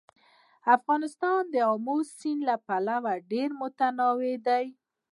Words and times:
افغانستان 0.75 1.41
د 1.53 1.55
آمو 1.71 1.97
سیند 2.17 2.41
له 2.49 2.55
پلوه 2.65 3.13
ډېر 3.31 3.49
متنوع 3.61 4.33
دی. 4.47 4.65